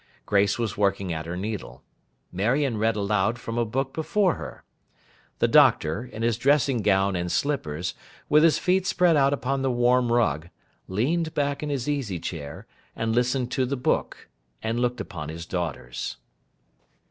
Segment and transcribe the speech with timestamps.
[0.25, 1.83] Grace was working at her needle.
[2.31, 4.63] Marion read aloud from a book before her.
[5.37, 7.93] The Doctor, in his dressing gown and slippers,
[8.27, 10.49] with his feet spread out upon the warm rug,
[10.87, 14.27] leaned back in his easy chair, and listened to the book,
[14.63, 16.17] and looked upon his daughters.